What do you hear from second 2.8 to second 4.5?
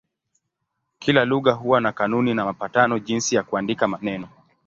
jinsi ya kuandika maneno.